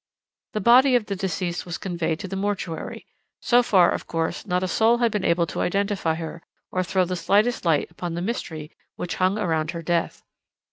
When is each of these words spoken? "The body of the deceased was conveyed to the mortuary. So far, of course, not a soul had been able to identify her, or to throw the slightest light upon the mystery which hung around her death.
"The 0.53 0.61
body 0.61 0.95
of 0.95 1.05
the 1.05 1.15
deceased 1.15 1.63
was 1.63 1.77
conveyed 1.77 2.19
to 2.21 2.27
the 2.27 2.35
mortuary. 2.35 3.05
So 3.39 3.61
far, 3.61 3.91
of 3.91 4.07
course, 4.07 4.47
not 4.47 4.63
a 4.63 4.67
soul 4.67 4.97
had 4.97 5.11
been 5.11 5.23
able 5.23 5.45
to 5.45 5.61
identify 5.61 6.15
her, 6.15 6.41
or 6.71 6.81
to 6.83 6.89
throw 6.89 7.05
the 7.05 7.15
slightest 7.15 7.65
light 7.65 7.91
upon 7.91 8.15
the 8.15 8.21
mystery 8.23 8.71
which 8.95 9.17
hung 9.17 9.37
around 9.37 9.69
her 9.69 9.83
death. 9.83 10.23